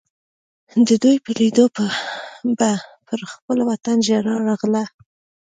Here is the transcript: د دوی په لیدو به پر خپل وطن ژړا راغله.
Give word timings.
د 0.87 0.89
دوی 1.03 1.17
په 1.25 1.31
لیدو 1.39 1.65
به 2.55 2.69
پر 3.07 3.19
خپل 3.33 3.57
وطن 3.69 3.97
ژړا 4.07 4.35
راغله. 4.47 4.83